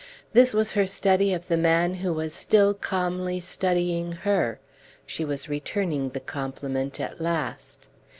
[0.33, 4.59] This was her study of the man who was still calmly studying her;
[5.05, 7.87] she was returning the compliment at last.